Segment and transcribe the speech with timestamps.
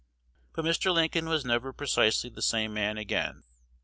[0.53, 0.91] But Mr.
[0.91, 3.43] Lincoln was never precisely the same man again.